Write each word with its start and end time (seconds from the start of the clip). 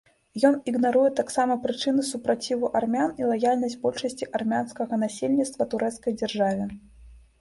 Ён 0.47 0.55
ігнаруе 0.69 1.09
таксама 1.19 1.57
прычыны 1.65 2.05
супраціву 2.11 2.71
армян 2.81 3.13
і 3.23 3.29
лаяльнасць 3.33 3.77
большасці 3.85 4.29
армянскага 4.41 4.93
насельніцтва 5.07 5.63
турэцкай 5.75 6.11
дзяржаве. 6.21 6.65